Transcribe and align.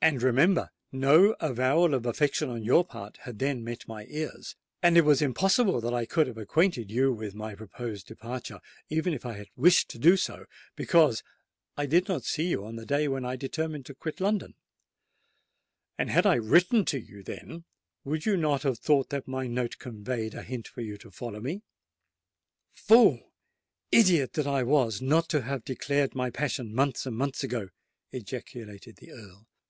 And 0.00 0.22
remember—no 0.22 1.36
avowal 1.40 1.92
of 1.92 2.06
affection 2.06 2.48
on 2.48 2.62
your 2.64 2.86
part 2.86 3.18
had 3.18 3.38
then 3.38 3.62
met 3.62 3.86
my 3.86 4.06
ears; 4.06 4.56
and 4.82 4.96
it 4.96 5.04
was 5.04 5.20
impossible 5.20 5.82
that 5.82 5.92
I 5.92 6.06
could 6.06 6.26
have 6.26 6.38
acquainted 6.38 6.90
you 6.90 7.12
with 7.12 7.34
my 7.34 7.54
proposed 7.54 8.06
departure, 8.06 8.60
even 8.88 9.12
if 9.12 9.26
I 9.26 9.34
had 9.34 9.48
wished 9.56 9.92
so 9.92 9.98
to 9.98 10.46
do—because 10.46 11.22
I 11.76 11.84
did 11.84 12.08
not 12.08 12.24
see 12.24 12.46
you 12.48 12.64
on 12.64 12.76
the 12.76 12.86
day 12.86 13.08
when 13.08 13.26
I 13.26 13.36
determined 13.36 13.84
to 13.84 13.94
quit 13.94 14.22
London: 14.22 14.54
and 15.98 16.08
had 16.08 16.24
I 16.24 16.36
written 16.36 16.86
to 16.86 16.98
you 16.98 17.22
then, 17.22 17.64
would 18.04 18.24
you 18.24 18.38
not 18.38 18.62
have 18.62 18.78
thought 18.78 19.10
that 19.10 19.28
my 19.28 19.46
note 19.46 19.76
conveyed 19.78 20.32
a 20.32 20.42
hint 20.42 20.66
for 20.66 20.80
you 20.80 20.96
to 20.96 21.10
follow 21.10 21.40
me?" 21.40 21.62
"Fool—idiot 22.72 24.32
that 24.32 24.46
I 24.46 24.62
was 24.62 25.02
not 25.02 25.28
to 25.28 25.42
have 25.42 25.62
declared 25.62 26.14
my 26.14 26.30
passion 26.30 26.74
months 26.74 27.04
and 27.04 27.14
months 27.18 27.44
ago!" 27.44 27.68
ejaculated 28.12 28.96
the 28.96 29.10
Earl. 29.12 29.46